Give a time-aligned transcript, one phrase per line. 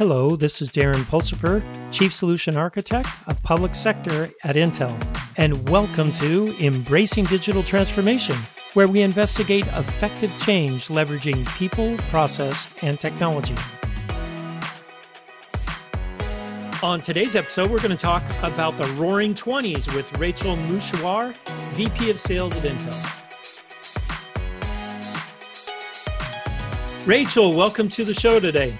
[0.00, 1.62] Hello, this is Darren Pulsipher,
[1.92, 4.96] Chief Solution Architect of Public Sector at Intel,
[5.36, 8.34] and welcome to Embracing Digital Transformation,
[8.72, 13.54] where we investigate effective change leveraging people, process, and technology.
[16.82, 21.36] On today's episode, we're going to talk about the Roaring Twenties with Rachel Mushawar,
[21.74, 23.16] VP of Sales at Intel.
[27.06, 28.78] Rachel, welcome to the show today.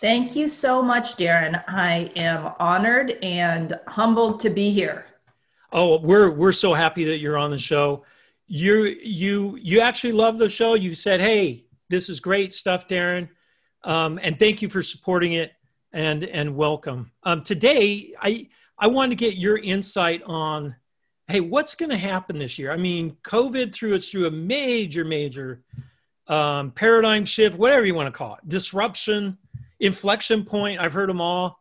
[0.00, 1.60] Thank you so much, Darren.
[1.66, 5.06] I am honored and humbled to be here.
[5.72, 8.04] Oh, we're we're so happy that you're on the show.
[8.46, 10.74] You you you actually love the show.
[10.74, 13.28] You said, "Hey, this is great stuff, Darren,"
[13.82, 15.52] um, and thank you for supporting it
[15.92, 17.10] and and welcome.
[17.24, 18.46] Um, today, I
[18.78, 20.76] I wanted to get your insight on,
[21.26, 22.70] hey, what's going to happen this year?
[22.70, 25.64] I mean, COVID threw us through a major major
[26.28, 29.36] um, paradigm shift, whatever you want to call it, disruption
[29.80, 30.80] inflection point.
[30.80, 31.60] I've heard them all.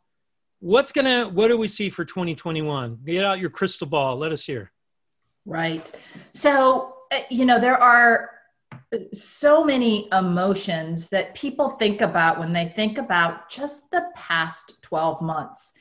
[0.60, 1.28] What's gonna?
[1.30, 3.00] What do we see for 2021?
[3.06, 4.18] Get out your crystal ball.
[4.18, 4.72] Let us hear.
[5.46, 5.92] Right.
[6.34, 8.32] So uh, you know there are
[9.14, 15.22] so many emotions that people think about when they think about just the past 12
[15.22, 15.74] months.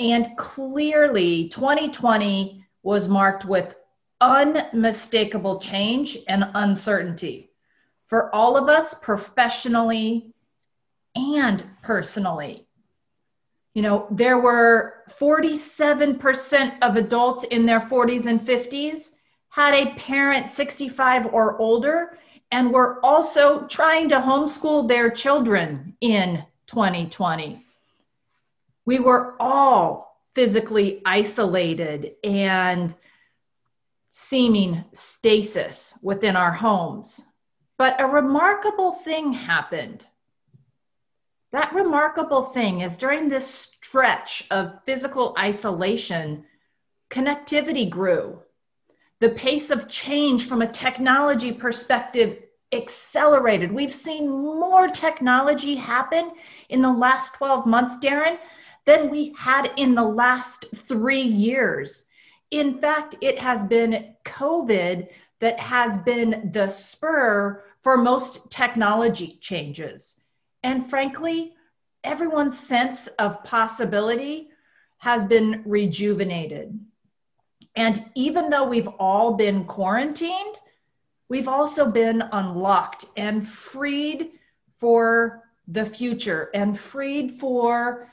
[0.00, 3.74] And clearly, 2020 was marked with
[4.20, 7.50] unmistakable change and uncertainty
[8.06, 10.32] for all of us professionally
[11.14, 12.66] and personally.
[13.74, 19.10] You know, there were 47% of adults in their 40s and 50s
[19.48, 22.18] had a parent 65 or older
[22.50, 27.62] and were also trying to homeschool their children in 2020.
[28.84, 32.94] We were all physically isolated and
[34.10, 37.22] seeming stasis within our homes.
[37.78, 40.04] But a remarkable thing happened
[41.52, 46.44] that remarkable thing is during this stretch of physical isolation,
[47.10, 48.40] connectivity grew.
[49.20, 52.42] The pace of change from a technology perspective
[52.72, 53.70] accelerated.
[53.70, 56.32] We've seen more technology happen
[56.70, 58.38] in the last 12 months, Darren,
[58.86, 62.06] than we had in the last three years.
[62.50, 65.08] In fact, it has been COVID
[65.40, 70.18] that has been the spur for most technology changes.
[70.62, 71.54] And frankly,
[72.04, 74.48] everyone's sense of possibility
[74.98, 76.78] has been rejuvenated.
[77.74, 80.56] And even though we've all been quarantined,
[81.28, 84.32] we've also been unlocked and freed
[84.78, 88.12] for the future and freed for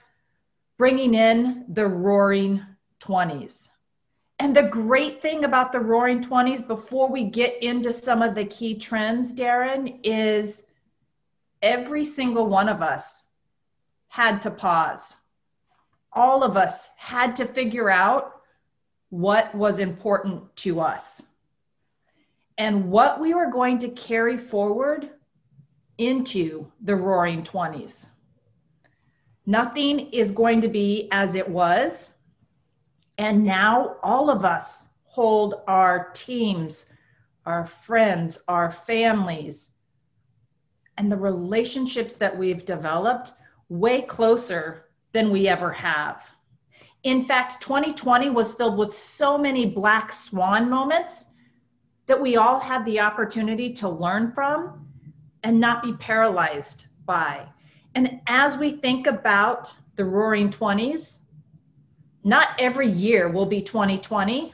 [0.78, 2.62] bringing in the roaring
[3.02, 3.70] 20s.
[4.40, 8.46] And the great thing about the roaring 20s, before we get into some of the
[8.46, 10.64] key trends, Darren, is
[11.62, 13.26] every single one of us
[14.08, 15.16] had to pause.
[16.14, 18.42] All of us had to figure out
[19.10, 21.22] what was important to us
[22.58, 25.10] and what we were going to carry forward
[25.98, 28.08] into the roaring 20s.
[29.46, 32.12] Nothing is going to be as it was.
[33.18, 36.86] And now all of us hold our teams,
[37.46, 39.72] our friends, our families,
[41.00, 43.32] and the relationships that we've developed
[43.70, 46.30] way closer than we ever have.
[47.04, 51.28] In fact, 2020 was filled with so many black swan moments
[52.06, 54.86] that we all had the opportunity to learn from
[55.44, 57.48] and not be paralyzed by.
[57.96, 61.20] And as we think about the roaring 20s,
[62.26, 64.54] not every year will be 2020,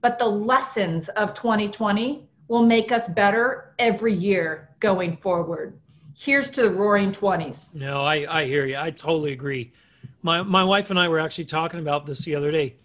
[0.00, 5.80] but the lessons of 2020 will make us better every year going forward.
[6.14, 7.74] Here's to the roaring 20s.
[7.74, 8.76] No, I, I hear you.
[8.76, 9.72] I totally agree.
[10.20, 12.76] My, my wife and I were actually talking about this the other day.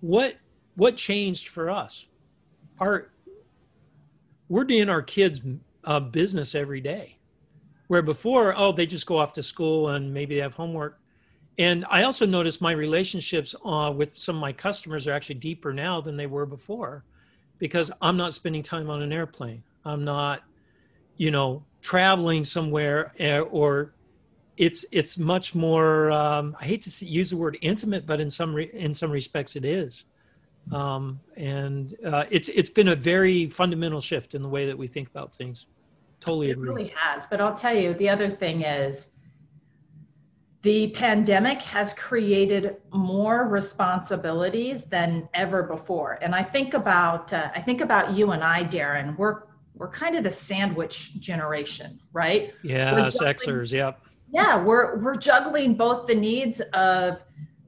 [0.00, 0.36] What,
[0.74, 2.06] what changed for us?
[2.80, 3.10] Our,
[4.48, 5.42] we're doing our kids'
[5.84, 7.18] uh, business every day.
[7.88, 10.98] Where before, oh, they just go off to school and maybe they have homework.
[11.58, 15.74] And I also noticed my relationships uh, with some of my customers are actually deeper
[15.74, 17.04] now than they were before
[17.58, 19.62] because I'm not spending time on an airplane.
[19.84, 20.42] I'm not,
[21.16, 23.92] you know, traveling somewhere eh, or
[24.56, 28.54] it's it's much more um, i hate to use the word intimate but in some
[28.54, 30.04] re, in some respects it is.
[30.72, 34.86] Um, and uh, it's it's been a very fundamental shift in the way that we
[34.86, 35.66] think about things.
[36.20, 39.10] Totally it really has but i'll tell you the other thing is
[40.62, 46.18] the pandemic has created more responsibilities than ever before.
[46.22, 49.18] And i think about uh, i think about you and i darren.
[49.18, 49.42] We're
[49.76, 52.54] we're kind of the sandwich generation, right?
[52.62, 53.72] Yeah, sexers.
[53.72, 54.00] yep.
[54.30, 57.22] yeah, we're we're juggling both the needs of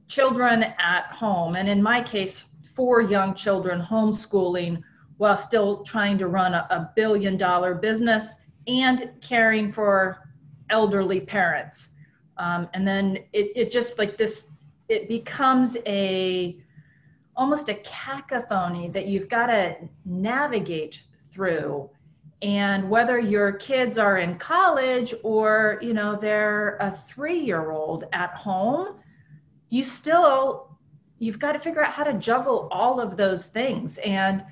[0.07, 4.81] children at home, and in my case, four young children homeschooling
[5.17, 8.35] while still trying to run a, a billion dollar business
[8.67, 10.29] and caring for
[10.69, 11.89] elderly parents.
[12.37, 14.45] Um, and then it, it just like this,
[14.89, 16.59] it becomes a
[17.35, 19.75] almost a cacophony that you've got to
[20.05, 21.89] navigate through
[22.41, 28.03] and whether your kids are in college or you know they're a three year old
[28.13, 28.95] at home
[29.69, 30.77] you still
[31.19, 33.97] you've got to figure out how to juggle all of those things.
[33.99, 34.43] And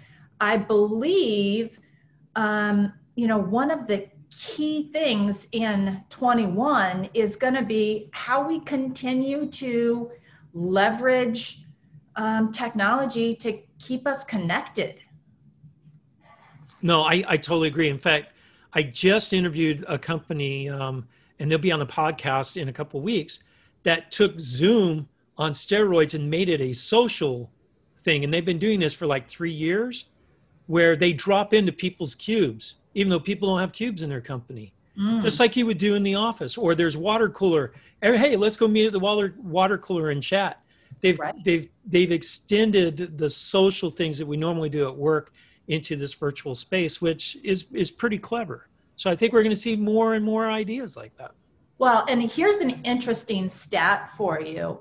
[0.42, 1.80] i believe
[2.36, 8.46] um, you know one of the key things in 21 is going to be how
[8.46, 10.12] we continue to
[10.54, 11.62] leverage
[12.18, 14.96] um, technology to keep us connected
[16.86, 17.90] no, I, I totally agree.
[17.90, 18.32] In fact,
[18.72, 21.08] I just interviewed a company, um,
[21.40, 23.40] and they'll be on the podcast in a couple weeks,
[23.82, 27.52] that took Zoom on steroids and made it a social
[27.98, 28.24] thing.
[28.24, 30.06] And they've been doing this for like three years,
[30.68, 34.72] where they drop into people's cubes, even though people don't have cubes in their company.
[34.96, 35.24] Mm.
[35.24, 37.74] Just like you would do in the office, or there's water cooler.
[38.00, 40.62] Hey, let's go meet at the water water cooler and chat.
[41.02, 41.34] They've right.
[41.44, 45.34] they've they've extended the social things that we normally do at work
[45.68, 48.68] into this virtual space, which is is pretty clever.
[48.96, 51.32] So I think we're going to see more and more ideas like that.
[51.78, 54.80] Well, and here's an interesting stat for you.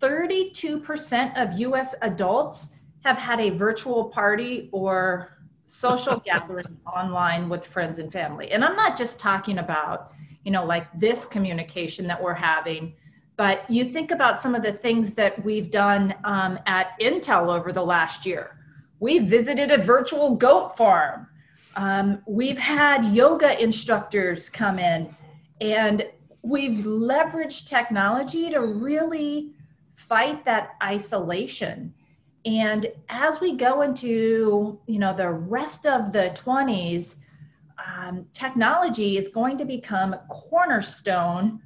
[0.00, 2.68] 32% of US adults
[3.04, 8.52] have had a virtual party or social gathering online with friends and family.
[8.52, 10.12] And I'm not just talking about,
[10.44, 12.94] you know, like this communication that we're having,
[13.36, 17.72] but you think about some of the things that we've done um, at Intel over
[17.72, 18.57] the last year
[19.00, 21.28] we visited a virtual goat farm.
[21.76, 25.14] Um, we've had yoga instructors come in,
[25.60, 26.04] and
[26.42, 29.52] we've leveraged technology to really
[29.94, 31.94] fight that isolation.
[32.44, 37.16] And as we go into you know the rest of the 20s,
[37.84, 41.60] um, technology is going to become a cornerstone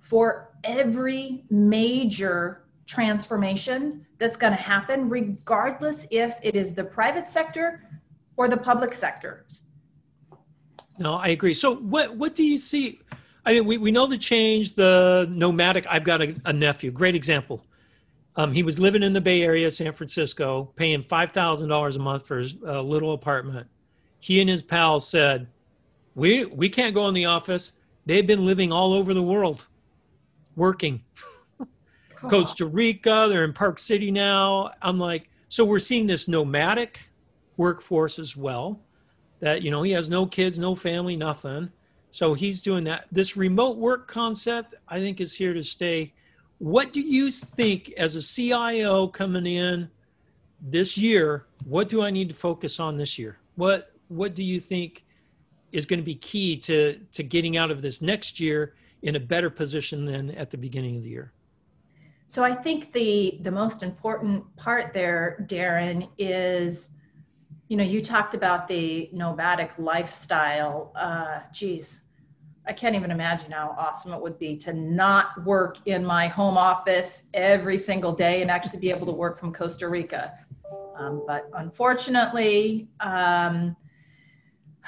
[0.00, 7.88] for every major transformation that's going to happen, regardless if it is the private sector
[8.36, 9.46] or the public sector.
[10.98, 11.54] No, I agree.
[11.54, 13.00] So, what what do you see?
[13.46, 15.86] I mean, we, we know the change, the nomadic.
[15.88, 17.64] I've got a, a nephew, great example.
[18.36, 22.00] Um, he was living in the Bay Area, San Francisco, paying five thousand dollars a
[22.00, 23.66] month for his uh, little apartment.
[24.18, 25.46] He and his pals said,
[26.14, 27.72] "We we can't go in the office."
[28.06, 29.66] They've been living all over the world,
[30.56, 31.02] working.
[32.20, 34.70] Costa Rica, they're in Park City now.
[34.82, 37.10] I'm like, so we're seeing this nomadic
[37.56, 38.80] workforce as well.
[39.40, 41.70] That, you know, he has no kids, no family, nothing.
[42.10, 43.06] So he's doing that.
[43.12, 46.12] This remote work concept, I think, is here to stay.
[46.58, 49.90] What do you think as a CIO coming in
[50.60, 51.46] this year?
[51.64, 53.38] What do I need to focus on this year?
[53.54, 55.04] What what do you think
[55.70, 59.20] is going to be key to to getting out of this next year in a
[59.20, 61.32] better position than at the beginning of the year?
[62.28, 66.90] So I think the the most important part there, Darren, is
[67.68, 70.92] you know you talked about the nomadic lifestyle.
[70.94, 72.02] Uh, geez,
[72.66, 76.58] I can't even imagine how awesome it would be to not work in my home
[76.58, 80.34] office every single day and actually be able to work from Costa Rica.
[80.98, 83.74] Um, but unfortunately, um,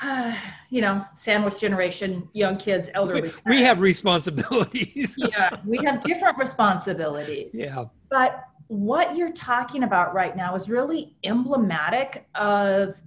[0.70, 3.32] you know, sandwich generation, young kids, elderly.
[3.46, 5.14] We have responsibilities.
[5.18, 7.50] yeah, we have different responsibilities.
[7.52, 7.84] Yeah.
[8.10, 13.00] But what you're talking about right now is really emblematic of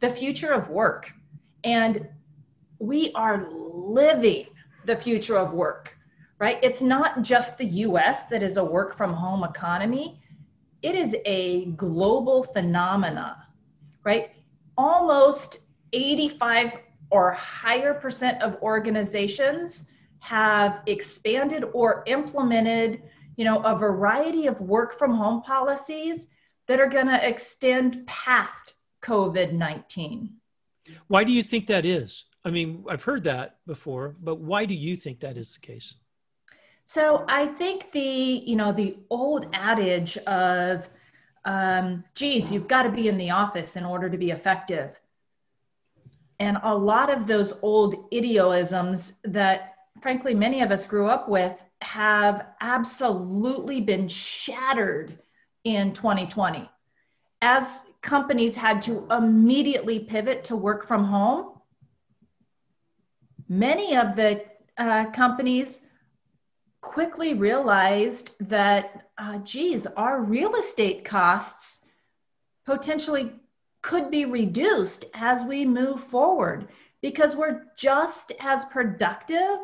[0.00, 1.12] the future of work.
[1.64, 2.08] And
[2.78, 4.46] we are living
[4.86, 5.94] the future of work,
[6.38, 6.58] right?
[6.62, 10.20] It's not just the US that is a work from home economy,
[10.82, 13.46] it is a global phenomena,
[14.02, 14.30] right?
[14.78, 15.58] Almost
[15.92, 16.78] 85
[17.10, 19.86] or higher percent of organizations
[20.20, 23.02] have expanded or implemented
[23.36, 26.26] you know a variety of work from home policies
[26.66, 30.28] that are going to extend past covid-19
[31.08, 32.24] why do you think that is?
[32.44, 35.94] I mean i've heard that before but why do you think that is the case?
[36.84, 40.88] So i think the you know the old adage of
[41.46, 45.00] um, geez you've got to be in the office in order to be effective
[46.40, 51.62] and a lot of those old idioisms that, frankly, many of us grew up with
[51.82, 55.18] have absolutely been shattered
[55.64, 56.68] in 2020.
[57.42, 61.60] As companies had to immediately pivot to work from home,
[63.48, 64.42] many of the
[64.78, 65.82] uh, companies
[66.80, 71.80] quickly realized that, uh, geez, our real estate costs
[72.64, 73.32] potentially
[73.82, 76.68] could be reduced as we move forward
[77.00, 79.58] because we're just as productive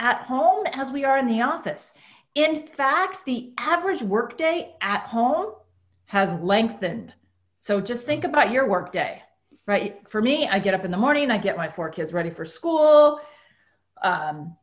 [0.00, 1.92] at home as we are in the office.
[2.34, 5.54] In fact, the average workday at home
[6.06, 7.14] has lengthened.
[7.60, 9.22] So just think about your workday,
[9.66, 10.00] right?
[10.08, 12.44] For me, I get up in the morning, I get my four kids ready for
[12.44, 13.20] school.
[14.02, 14.56] Um,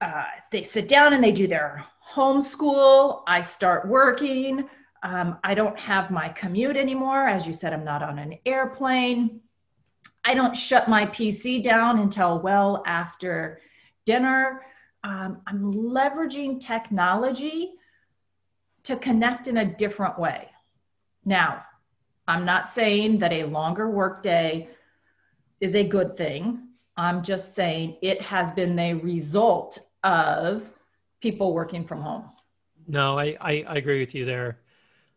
[0.00, 3.22] uh, they sit down and they do their homeschool.
[3.26, 4.68] I start working.
[5.02, 7.26] Um, I don't have my commute anymore.
[7.26, 9.40] As you said, I'm not on an airplane.
[10.24, 13.60] I don't shut my PC down until well after
[14.06, 14.62] dinner.
[15.02, 17.74] Um, I'm leveraging technology
[18.84, 20.48] to connect in a different way.
[21.24, 21.64] Now,
[22.28, 24.68] I'm not saying that a longer workday
[25.60, 26.68] is a good thing.
[26.96, 30.68] I'm just saying it has been the result of
[31.20, 32.24] people working from home.
[32.86, 34.56] No, I, I, I agree with you there.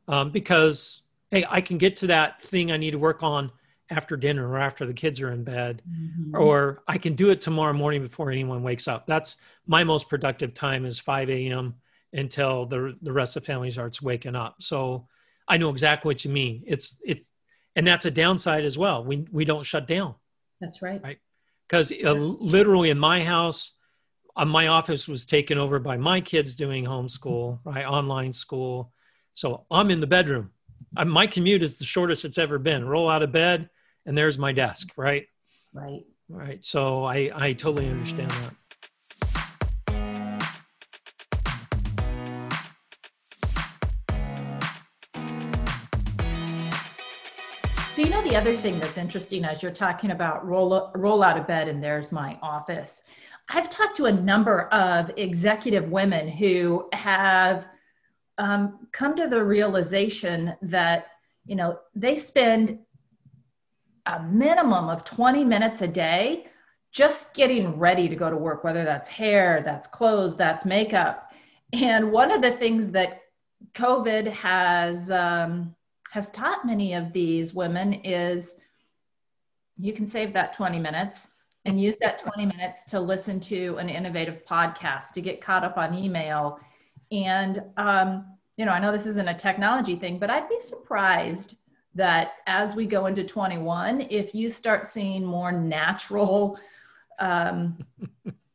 [0.07, 3.51] Um, because, hey, I can get to that thing I need to work on
[3.89, 6.35] after dinner or after the kids are in bed, mm-hmm.
[6.35, 9.05] or I can do it tomorrow morning before anyone wakes up.
[9.05, 11.75] That's my most productive time is 5 a.m.
[12.13, 14.61] until the, the rest of the family starts waking up.
[14.61, 15.07] So
[15.47, 16.63] I know exactly what you mean.
[16.65, 17.29] It's, it's,
[17.75, 19.03] and that's a downside as well.
[19.03, 20.15] We, we don't shut down.
[20.61, 21.01] That's right.
[21.03, 21.19] Right.
[21.67, 23.71] Because uh, literally in my house,
[24.35, 27.85] uh, my office was taken over by my kids doing homeschool, right?
[27.85, 28.91] Online school.
[29.35, 30.51] So I'm in the bedroom.
[30.95, 32.85] I, my commute is the shortest it's ever been.
[32.85, 33.69] Roll out of bed,
[34.05, 35.27] and there's my desk, right?
[35.73, 36.05] Right.
[36.29, 36.63] Right.
[36.63, 38.53] So I, I totally understand that.
[47.93, 51.37] So you know the other thing that's interesting as you're talking about roll roll out
[51.37, 53.03] of bed and there's my office.
[53.49, 57.67] I've talked to a number of executive women who have
[58.37, 61.07] um, come to the realization that
[61.45, 62.79] you know they spend
[64.05, 66.47] a minimum of 20 minutes a day
[66.91, 71.31] just getting ready to go to work whether that's hair that's clothes that's makeup.
[71.73, 73.21] And one of the things that
[73.73, 75.75] covid has um,
[76.11, 78.55] has taught many of these women is
[79.77, 81.27] you can save that 20 minutes
[81.65, 85.77] and use that 20 minutes to listen to an innovative podcast to get caught up
[85.77, 86.59] on email
[87.11, 88.25] and um,
[88.57, 91.55] you know i know this isn't a technology thing but i'd be surprised
[91.93, 96.59] that as we go into 21 if you start seeing more natural
[97.19, 97.77] um,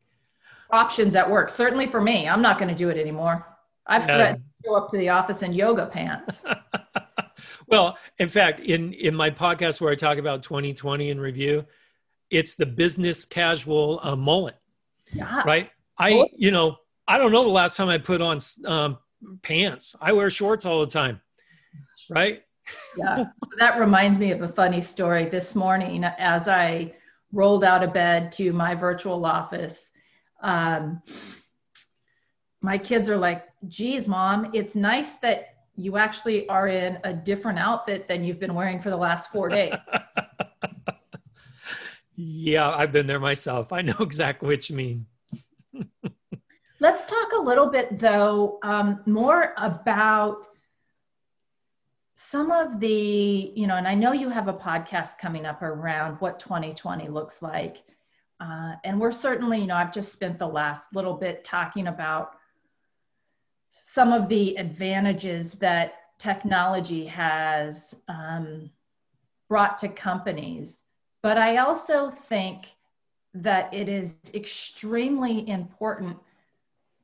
[0.71, 3.47] options at work certainly for me i'm not going to do it anymore
[3.87, 6.43] i've threatened to go up to the office in yoga pants
[7.67, 11.65] well in fact in in my podcast where i talk about 2020 in review
[12.31, 14.57] it's the business casual uh, mullet.
[15.13, 15.43] Yeah.
[15.45, 15.71] Right.
[15.99, 16.77] I, you know,
[17.11, 18.97] I don't know the last time I put on um,
[19.43, 19.97] pants.
[20.01, 21.21] I wear shorts all the time.
[22.09, 22.45] Right.
[22.97, 23.25] yeah.
[23.43, 26.95] So that reminds me of a funny story this morning as I
[27.33, 29.91] rolled out of bed to my virtual office.
[30.41, 31.03] Um,
[32.63, 37.59] my kids are like, geez, mom, it's nice that you actually are in a different
[37.59, 39.75] outfit than you've been wearing for the last four days.
[42.23, 43.73] Yeah, I've been there myself.
[43.73, 45.07] I know exactly what you mean.
[46.83, 50.47] Let's talk a little bit, though, um, more about
[52.15, 56.17] some of the, you know, and I know you have a podcast coming up around
[56.21, 57.83] what 2020 looks like.
[58.41, 62.37] Uh, and we're certainly, you know, I've just spent the last little bit talking about
[63.73, 68.71] some of the advantages that technology has um,
[69.51, 70.83] brought to companies.
[71.23, 72.75] But I also think
[73.35, 76.17] that it is extremely important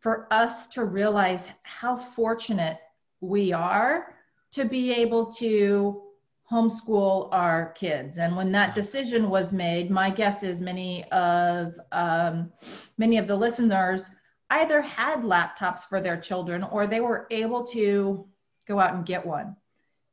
[0.00, 2.78] for us to realize how fortunate
[3.20, 4.14] we are
[4.52, 6.02] to be able to
[6.50, 8.18] homeschool our kids.
[8.18, 12.52] And when that decision was made, my guess is many of um,
[12.98, 14.08] many of the listeners
[14.50, 18.26] either had laptops for their children or they were able to
[18.68, 19.56] go out and get one.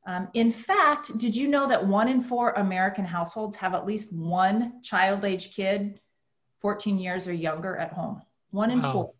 [0.05, 4.11] Um, in fact, did you know that one in four American households have at least
[4.11, 5.99] one child age kid
[6.61, 8.21] 14 years or younger at home?
[8.51, 8.91] One in wow.
[8.91, 9.13] four.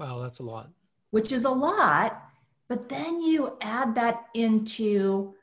[0.00, 0.70] Wow, that's a lot.
[1.10, 2.22] Which is a lot.
[2.68, 5.34] But then you add that into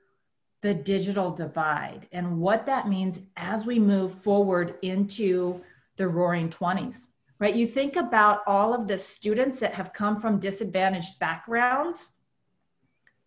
[0.62, 5.62] the digital divide and what that means as we move forward into
[5.98, 7.56] the roaring 20s, right?
[7.56, 12.14] You think about all of the students that have come from disadvantaged backgrounds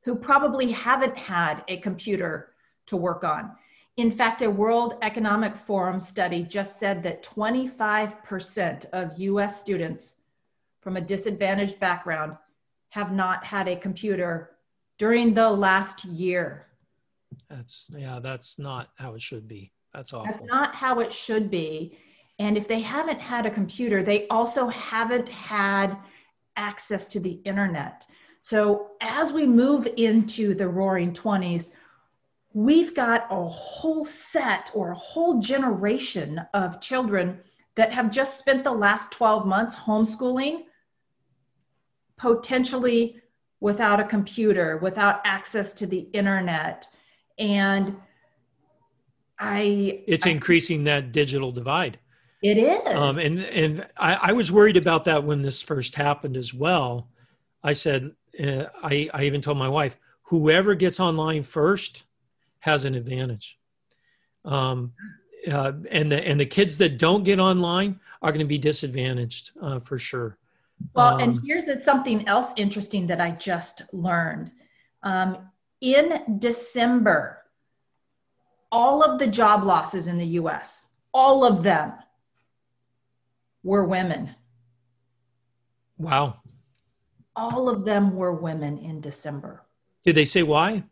[0.00, 2.54] who probably haven't had a computer
[2.86, 3.52] to work on.
[3.98, 10.16] In fact, a World Economic Forum study just said that 25% of US students
[10.80, 12.36] from a disadvantaged background
[12.90, 14.56] have not had a computer
[14.98, 16.66] during the last year.
[17.48, 19.72] That's, yeah, that's not how it should be.
[19.94, 20.32] That's awful.
[20.32, 21.96] That's not how it should be.
[22.38, 25.96] And if they haven't had a computer, they also haven't had
[26.56, 28.06] access to the internet.
[28.40, 31.70] So as we move into the roaring 20s,
[32.52, 37.40] we've got a whole set or a whole generation of children
[37.76, 40.64] that have just spent the last 12 months homeschooling,
[42.20, 43.16] potentially
[43.60, 46.86] without a computer, without access to the internet.
[47.38, 47.96] And
[49.38, 50.02] I.
[50.06, 51.98] It's I, increasing that digital divide.
[52.42, 52.94] It is.
[52.94, 57.08] Um, and and I, I, was worried about that when this first happened as well.
[57.62, 58.12] I said,
[58.42, 62.04] uh, I, I even told my wife, whoever gets online first
[62.60, 63.58] has an advantage.
[64.46, 64.92] Um,
[65.50, 69.52] uh, and the and the kids that don't get online are going to be disadvantaged
[69.60, 70.38] uh, for sure.
[70.94, 74.52] Well, um, and here's something else interesting that I just learned.
[75.02, 75.38] Um,
[75.80, 77.38] in December,
[78.72, 81.92] all of the job losses in the U.S., all of them,
[83.62, 84.34] were women.
[85.98, 86.36] Wow.
[87.36, 89.62] All of them were women in December.
[90.04, 90.82] Did they say why?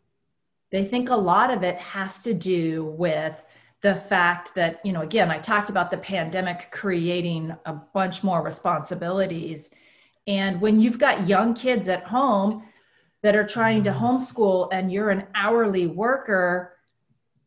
[0.71, 3.33] They think a lot of it has to do with
[3.81, 8.43] the fact that, you know, again, I talked about the pandemic creating a bunch more
[8.43, 9.69] responsibilities.
[10.27, 12.67] And when you've got young kids at home
[13.21, 16.77] that are trying to homeschool and you're an hourly worker,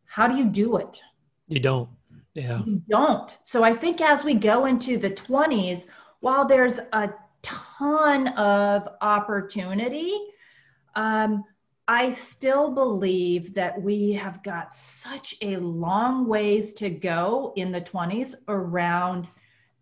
[0.07, 1.01] how do you do it?
[1.49, 1.91] You don't.
[2.35, 2.63] Yeah.
[2.65, 3.37] You don't.
[3.43, 5.85] So I think as we go into the 20s,
[6.21, 7.13] while there's a
[7.43, 10.15] ton of opportunity,
[10.95, 11.45] um,
[11.89, 17.81] I still believe that we have got such a long ways to go in the
[17.81, 19.29] 20s around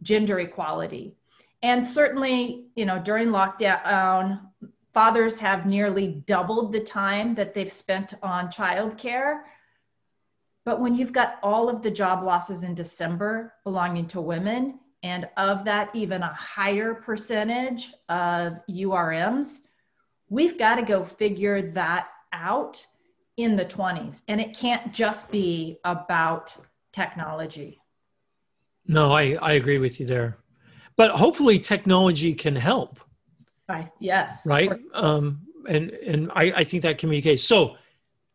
[0.02, 1.14] gender equality.
[1.62, 4.40] And certainly, you know, during lockdown,
[4.94, 9.42] fathers have nearly doubled the time that they've spent on childcare.
[10.64, 15.28] But when you've got all of the job losses in December belonging to women, and
[15.36, 19.60] of that, even a higher percentage of URMs,
[20.30, 22.84] we've got to go figure that out
[23.36, 24.22] in the 20s.
[24.28, 26.56] And it can't just be about
[26.92, 27.80] technology.
[28.86, 30.38] No, I, I agree with you there.
[30.96, 33.00] But hopefully technology can help.
[33.68, 34.46] I, yes.
[34.46, 34.72] Right.
[34.94, 37.44] Um, and and I, I think that can be the case.
[37.44, 37.76] So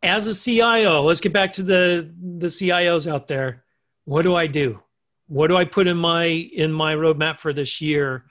[0.03, 3.63] as a CIO, let's get back to the the CIOs out there.
[4.05, 4.81] What do I do?
[5.27, 8.25] What do I put in my in my roadmap for this year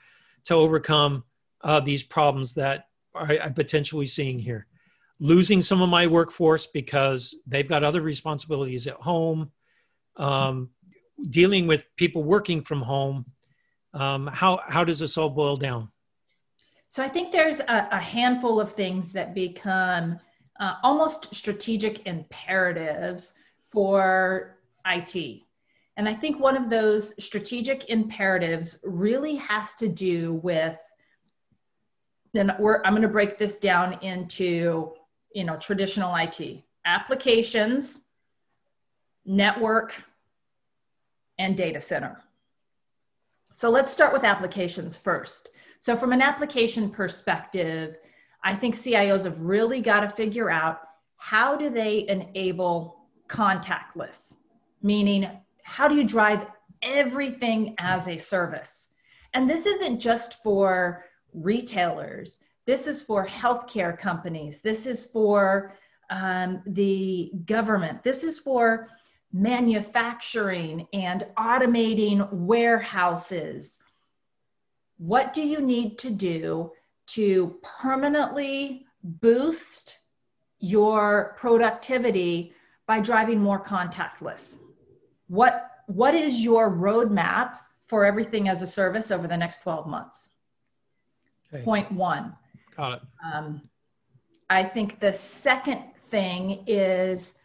[0.45, 1.23] to overcome
[1.61, 4.67] uh, these problems that I'm potentially seeing here.
[5.19, 9.51] Losing some of my workforce because they've got other responsibilities at home,
[10.17, 10.69] um,
[11.29, 13.25] dealing with people working from home.
[13.93, 15.89] Um, how, how does this all boil down?
[16.89, 20.19] So I think there's a, a handful of things that become
[20.59, 23.33] uh, almost strategic imperatives
[23.69, 25.41] for IT.
[25.97, 30.77] And I think one of those strategic imperatives really has to do with
[32.35, 34.91] then we're, I'm going to break this down into,
[35.33, 38.01] you know, traditional IT applications,
[39.25, 39.93] network,
[41.39, 42.21] and data center.
[43.53, 45.49] So let's start with applications first.
[45.79, 47.97] So from an application perspective,
[48.43, 50.81] I think CIOs have really got to figure out
[51.17, 54.35] how do they enable contactless,
[54.83, 55.27] meaning
[55.63, 56.45] how do you drive
[56.81, 58.87] everything as a service?
[59.33, 61.04] And this isn't just for
[61.35, 62.39] retailers.
[62.65, 64.61] This is for healthcare companies.
[64.61, 65.73] This is for
[66.09, 68.03] um, the government.
[68.03, 68.89] This is for
[69.33, 73.77] manufacturing and automating warehouses.
[74.97, 76.71] What do you need to do
[77.07, 79.99] to permanently boost
[80.59, 82.53] your productivity
[82.87, 84.57] by driving more contactless?
[85.27, 90.29] What, what is your roadmap for everything as a service over the next 12 months?
[91.55, 91.63] Okay.
[91.63, 92.35] Point one.
[92.75, 93.01] Got it.
[93.33, 93.61] Um,
[94.49, 97.35] I think the second thing is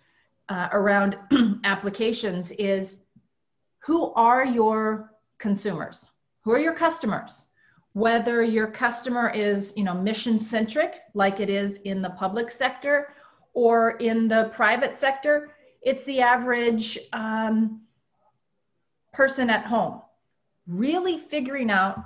[0.48, 1.16] uh, around
[1.64, 2.98] applications is
[3.78, 6.06] who are your consumers?
[6.42, 7.46] Who are your customers?
[7.92, 13.14] Whether your customer is, you know, mission centric, like it is in the public sector,
[13.52, 15.50] or in the private sector,
[15.82, 17.80] it's the average um,
[19.12, 20.02] person at home.
[20.66, 22.04] Really figuring out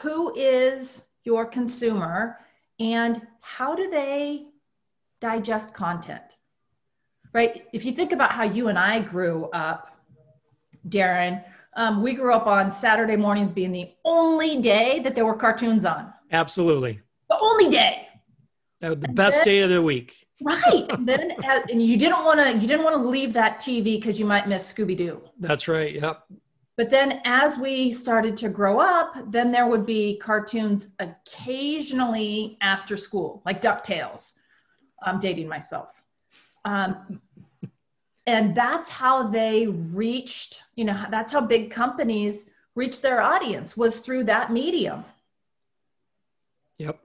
[0.00, 2.38] who is your consumer
[2.80, 4.46] and how do they
[5.20, 6.22] digest content?
[7.36, 7.66] right?
[7.74, 9.94] If you think about how you and I grew up,
[10.88, 15.36] Darren, um, we grew up on Saturday mornings being the only day that there were
[15.36, 16.14] cartoons on.
[16.32, 16.98] Absolutely.
[17.28, 18.08] The only day.
[18.80, 20.26] That was the and best then, day of the week.
[20.40, 20.86] Right.
[20.90, 21.32] and then
[21.70, 24.48] and you didn't want to you didn't want to leave that TV because you might
[24.48, 25.20] miss Scooby Doo.
[25.38, 25.94] That's right.
[25.94, 26.24] Yep.
[26.76, 32.96] But then as we started to grow up, then there would be cartoons occasionally after
[32.96, 34.34] school, like DuckTales.
[35.02, 35.92] I'm dating myself.
[36.66, 37.20] Um,
[38.26, 43.98] and that's how they reached, you know, that's how big companies reached their audience was
[43.98, 45.04] through that medium.
[46.78, 46.98] Yep.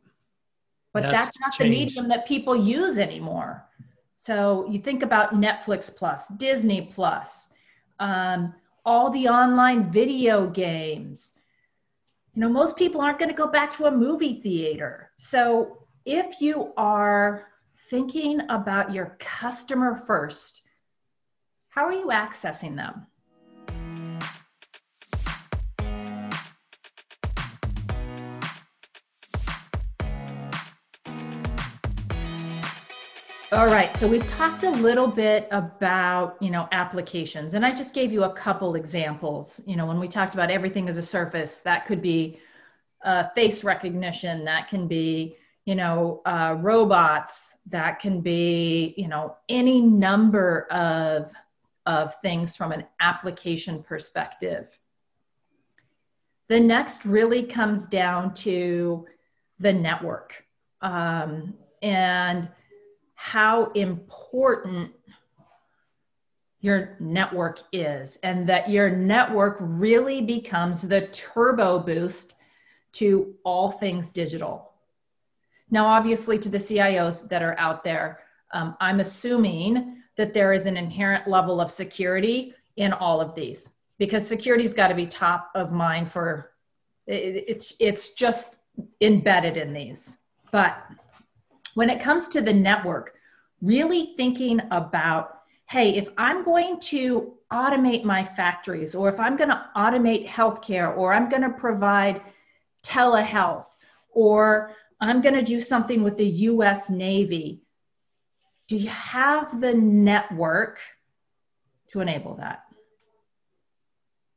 [0.94, 1.96] But that's, that's not changed.
[1.96, 3.64] the medium that people use anymore.
[4.18, 7.48] So you think about Netflix Plus, Disney Plus,
[8.00, 8.54] um,
[8.86, 11.32] all the online video games.
[12.34, 15.12] You know, most people aren't going to go back to a movie theater.
[15.18, 17.48] So if you are
[17.90, 20.62] thinking about your customer first,
[21.70, 23.06] how are you accessing them?
[33.54, 37.94] All right, so we've talked a little bit about, you know, applications, and I just
[37.94, 39.60] gave you a couple examples.
[39.66, 42.40] You know, when we talked about everything as a service, that could be
[43.04, 45.36] uh, face recognition, that can be,
[45.66, 51.34] you know, uh, robots, that can be, you know, any number of
[51.86, 54.80] of things from an application perspective.
[56.48, 59.06] The next really comes down to
[59.60, 60.42] the network
[60.82, 62.48] um, and
[63.22, 64.92] how important
[66.60, 72.34] your network is, and that your network really becomes the turbo boost
[72.94, 74.72] to all things digital.
[75.70, 78.22] Now, obviously, to the CIOs that are out there,
[78.54, 83.70] um, I'm assuming that there is an inherent level of security in all of these
[84.00, 86.54] because security's got to be top of mind for
[87.06, 88.58] it, it's it's just
[89.02, 90.18] embedded in these
[90.52, 90.78] but
[91.76, 93.16] when it comes to the network
[93.62, 99.50] really thinking about hey if i'm going to automate my factories or if i'm going
[99.50, 102.22] to automate healthcare or i'm going to provide
[102.84, 103.68] telehealth
[104.12, 107.62] or i'm going to do something with the us navy
[108.72, 110.80] do you have the network
[111.92, 112.64] to enable that?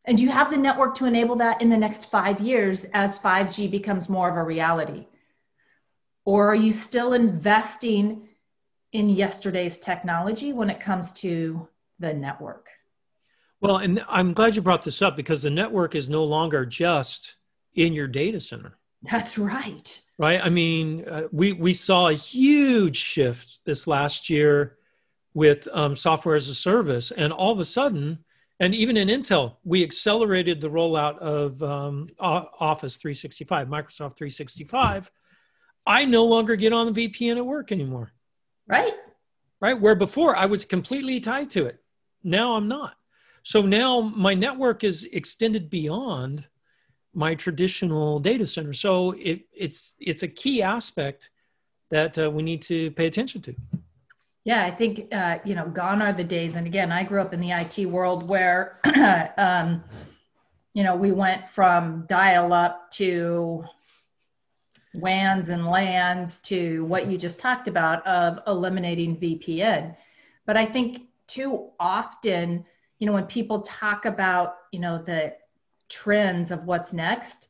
[0.06, 3.16] And do you have the network to enable that in the next five years as
[3.16, 5.06] 5G becomes more of a reality?
[6.24, 8.28] Or are you still investing
[8.92, 12.68] in yesterday's technology when it comes to the network?
[13.60, 17.36] Well, and I'm glad you brought this up because the network is no longer just
[17.74, 18.78] in your data center.
[19.02, 20.40] That's right right?
[20.42, 24.76] I mean, uh, we we saw a huge shift this last year
[25.32, 28.18] with um, software as a service, and all of a sudden,
[28.60, 35.10] and even in Intel, we accelerated the rollout of um, Office 365, Microsoft 365.
[35.86, 38.12] I no longer get on the VPN at work anymore.
[38.66, 38.94] Right.
[39.60, 39.78] Right.
[39.80, 41.80] Where before I was completely tied to it.
[42.22, 42.96] Now I'm not.
[43.42, 46.46] So now my network is extended beyond
[47.12, 48.72] my traditional data center.
[48.72, 51.30] So it, it's it's a key aspect
[51.90, 53.54] that uh, we need to pay attention to.
[54.44, 56.56] Yeah, I think uh, you know, gone are the days.
[56.56, 58.78] And again, I grew up in the IT world where,
[59.38, 59.84] um,
[60.74, 63.64] you know, we went from dial-up to
[64.94, 69.96] WANs and LANs to what you just talked about of eliminating VPN.
[70.46, 72.64] But I think too often,
[72.98, 75.34] you know, when people talk about, you know, the
[75.88, 77.48] trends of what's next,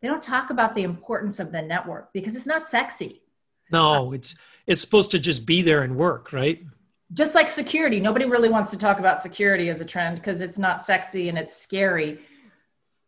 [0.00, 3.22] they don't talk about the importance of the network because it's not sexy.
[3.70, 4.34] No, it's
[4.66, 6.64] it's supposed to just be there and work, right?
[7.12, 10.58] Just like security, nobody really wants to talk about security as a trend because it's
[10.58, 12.20] not sexy and it's scary.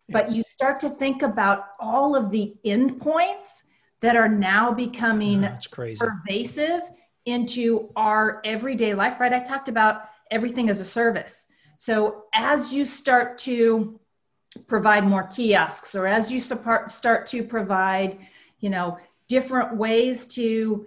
[0.09, 0.23] Yeah.
[0.23, 3.63] But you start to think about all of the endpoints
[4.01, 6.05] that are now becoming crazy.
[6.05, 6.83] pervasive
[7.25, 9.33] into our everyday life, right?
[9.33, 11.47] I talked about everything as a service.
[11.77, 13.99] So as you start to
[14.67, 18.19] provide more kiosks or as you start to provide
[18.61, 20.87] you know different ways to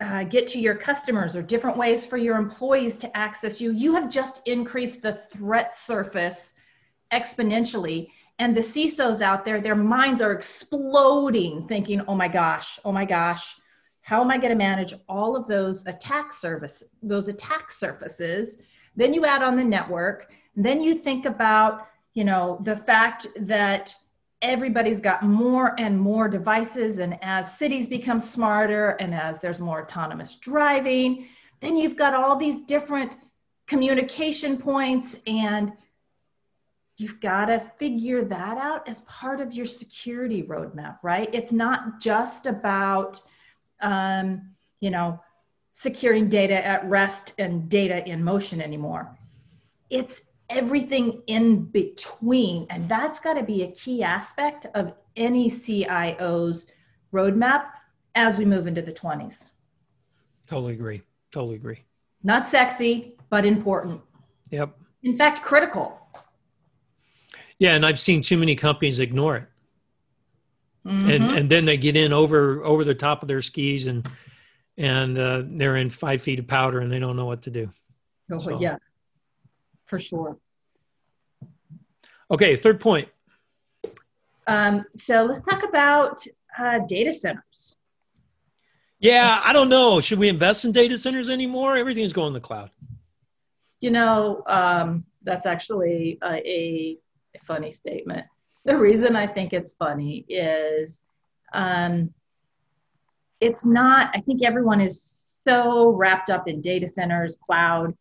[0.00, 3.94] uh, get to your customers or different ways for your employees to access you you
[3.94, 6.52] have just increased the threat surface
[7.12, 8.08] exponentially
[8.40, 13.04] and the cisos out there their minds are exploding thinking oh my gosh oh my
[13.04, 13.56] gosh
[14.00, 18.58] how am i going to manage all of those attack service those attack surfaces?
[18.96, 23.94] Then you add on the network then you think about you know the fact that
[24.42, 29.82] everybody's got more and more devices and as cities become smarter and as there's more
[29.82, 31.26] autonomous driving
[31.60, 33.12] then you've got all these different
[33.66, 35.72] communication points and
[37.00, 41.28] you've got to figure that out as part of your security roadmap right?
[41.32, 43.20] It's not just about
[43.80, 45.20] um, you know
[45.72, 49.16] securing data at rest and data in motion anymore.
[49.88, 56.66] It's everything in between and that's got to be a key aspect of any cio's
[57.12, 57.70] roadmap
[58.16, 59.50] as we move into the 20s
[60.50, 61.00] totally agree.
[61.32, 61.84] Totally agree.
[62.24, 64.00] Not sexy but important.
[64.50, 64.76] Yep.
[65.04, 65.99] In fact critical
[67.60, 69.44] yeah and i've seen too many companies ignore it.
[70.84, 71.10] Mm-hmm.
[71.10, 74.08] and and then they get in over over the top of their skis and
[74.78, 77.70] and uh, they're in five feet of powder and they don't know what to do.
[78.32, 78.58] Oh so.
[78.58, 78.76] yeah.
[79.84, 80.38] For sure.
[82.30, 83.08] Okay third point.
[84.46, 86.24] Um, so let's talk about
[86.58, 87.76] uh, data centers.
[89.00, 90.00] Yeah i don't know.
[90.00, 91.76] Should we invest in data centers anymore?
[91.76, 92.70] Everything's going to the cloud.
[93.82, 96.98] You know um, that's actually a, a
[97.44, 98.26] funny statement
[98.64, 101.02] the reason I think it's funny is
[101.52, 102.12] um,
[103.40, 107.96] it's not, I think everyone is so wrapped up in data centers, cloud,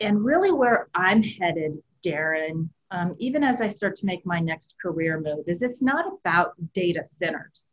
[0.00, 4.76] and really where I'm headed, Darren, um, even as I start to make my next
[4.80, 7.72] career move, is it's not about data centers.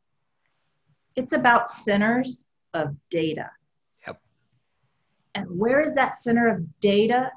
[1.16, 3.50] It's about centers of data.
[4.06, 4.20] Yep.
[5.36, 7.32] And where is that center of data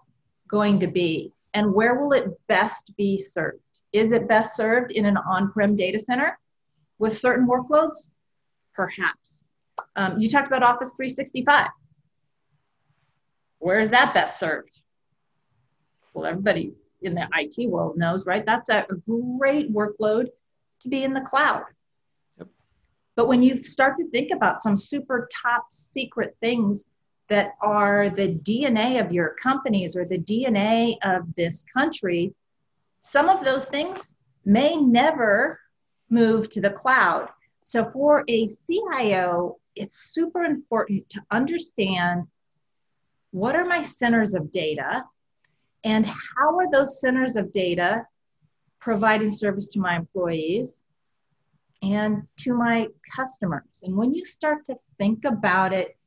[0.49, 1.33] going to be?
[1.55, 3.61] And where will it best be served?
[3.93, 6.39] Is it best served in an on prem data center
[6.99, 8.11] with certain workloads?
[8.75, 9.47] Perhaps.
[9.97, 11.69] Um, you talked about Office 365.
[13.59, 14.81] Where is that best served?
[16.13, 18.45] Well, everybody in the IT world knows, right?
[18.45, 20.27] That's a great workload
[20.81, 21.65] to be in the cloud.
[22.39, 22.49] Yep.
[23.17, 26.85] But when you start to think about some super top secret things
[27.29, 32.35] that are the DNA of your companies or the DNA of this country,
[33.01, 34.15] some of those things
[34.45, 35.61] may never
[36.11, 37.29] move to the cloud.
[37.65, 42.27] So for a CIO, it's super important to understand
[43.31, 45.05] what are my centers of data
[45.85, 48.07] and how are those centers of data
[48.81, 50.83] providing service to my employees
[51.83, 53.83] and to my customers.
[53.83, 55.98] And when you start to think about it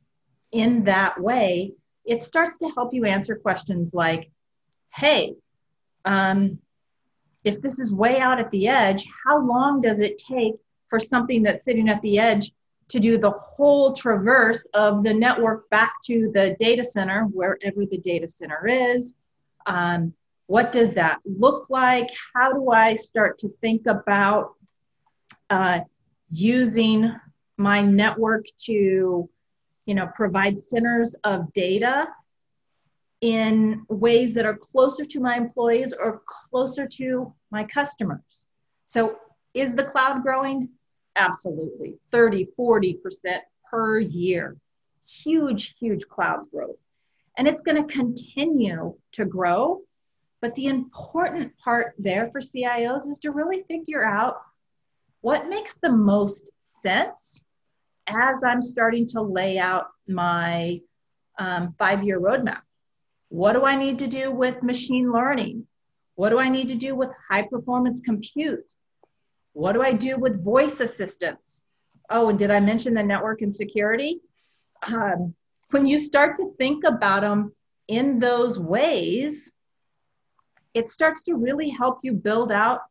[0.51, 1.73] in that way,
[2.05, 4.31] it starts to help you answer questions like,
[4.93, 5.35] hey,
[6.05, 6.59] um,
[7.43, 10.55] if this is way out at the edge, how long does it take
[10.87, 12.51] for something that's sitting at the edge
[12.89, 17.97] to do the whole traverse of the network back to the data center, wherever the
[17.97, 19.17] data center is?
[19.65, 20.13] Um,
[20.47, 22.09] what does that look like?
[22.33, 24.55] How do I start to think about
[25.49, 25.79] uh,
[26.29, 27.15] using
[27.57, 29.29] my network to,
[29.91, 32.07] you know, provide centers of data
[33.19, 38.47] in ways that are closer to my employees or closer to my customers.
[38.85, 39.17] So,
[39.53, 40.69] is the cloud growing?
[41.17, 41.95] Absolutely.
[42.09, 42.99] 30, 40%
[43.69, 44.55] per year.
[45.05, 46.79] Huge, huge cloud growth.
[47.37, 49.81] And it's going to continue to grow.
[50.39, 54.37] But the important part there for CIOs is to really figure out
[55.19, 57.41] what makes the most sense
[58.07, 60.81] as I'm starting to lay out my
[61.37, 62.61] um, five year roadmap.
[63.29, 65.65] What do I need to do with machine learning?
[66.15, 68.65] What do I need to do with high performance compute?
[69.53, 71.63] What do I do with voice assistants?
[72.09, 74.19] Oh, and did I mention the network and security?
[74.83, 75.33] Um,
[75.71, 77.53] when you start to think about them
[77.87, 79.51] in those ways,
[80.73, 82.81] it starts to really help you build out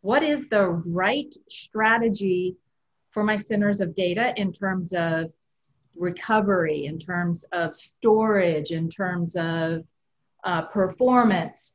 [0.00, 2.56] what is the right strategy
[3.12, 5.30] for my centers of data in terms of
[5.94, 9.84] recovery, in terms of storage, in terms of
[10.44, 11.72] uh, performance,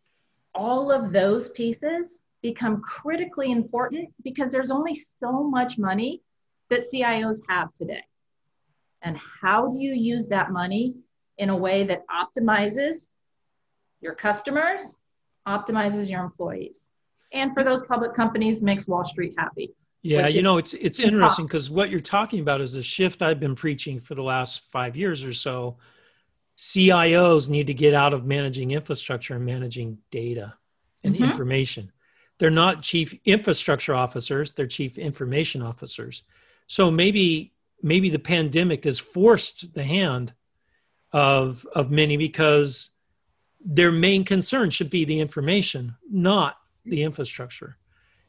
[0.54, 6.22] all of those pieces become critically important because there's only so much money
[6.70, 8.04] that CIOs have today.
[9.04, 10.96] And how do you use that money
[11.38, 13.12] in a way that optimizes
[14.02, 14.98] your customers,
[15.48, 16.90] optimizes your employees,
[17.32, 19.74] and for those public companies makes Wall Street happy?
[20.04, 23.40] Yeah, you know, it's it's interesting because what you're talking about is a shift I've
[23.40, 25.78] been preaching for the last five years or so.
[26.58, 30.56] CIOs need to get out of managing infrastructure and managing data
[31.04, 31.24] and mm-hmm.
[31.24, 31.92] information.
[32.40, 36.24] They're not chief infrastructure officers, they're chief information officers.
[36.68, 40.34] So maybe maybe the pandemic has forced the hand
[41.12, 42.92] of of many because
[43.60, 47.78] their main concern should be the information, not the infrastructure.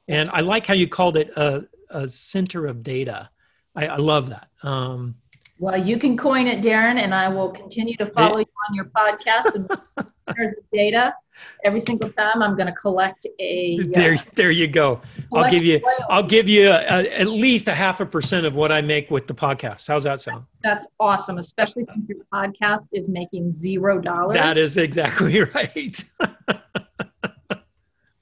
[0.09, 3.29] And I like how you called it a, a center of data.
[3.77, 4.49] I, I love that.
[4.62, 5.16] Um,
[5.59, 8.87] Well, you can coin it, Darren, and I will continue to follow you on your
[8.87, 9.71] podcast and
[10.37, 11.14] there's data.
[11.64, 13.79] Every single time, I'm going to collect a.
[13.92, 15.01] There, uh, there you go.
[15.33, 15.81] I'll give you.
[16.11, 19.09] I'll give you a, a, at least a half a percent of what I make
[19.09, 19.87] with the podcast.
[19.87, 20.47] How's that sound?
[20.64, 24.35] That's awesome, especially since your podcast is making zero dollars.
[24.35, 26.05] That is exactly right.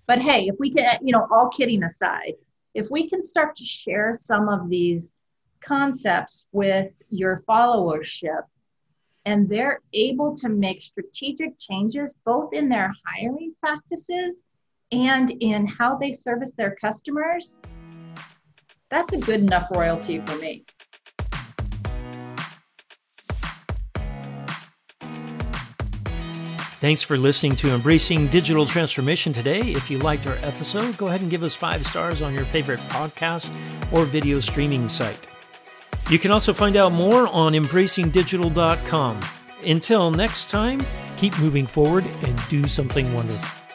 [0.07, 2.35] but hey, if we can, you know, all kidding aside,
[2.75, 5.13] if we can start to share some of these
[5.61, 8.43] concepts with your followership
[9.25, 14.47] and they're able to make strategic changes both in their hiring practices
[14.93, 17.61] and in how they service their customers,
[18.89, 20.65] that's a good enough royalty for me.
[26.87, 29.59] Thanks for listening to Embracing Digital Transformation today.
[29.59, 32.79] If you liked our episode, go ahead and give us five stars on your favorite
[32.89, 33.53] podcast
[33.93, 35.27] or video streaming site.
[36.11, 39.21] You can also find out more on embracingdigital.com.
[39.65, 40.81] Until next time,
[41.17, 43.66] keep moving forward and do something wonderful.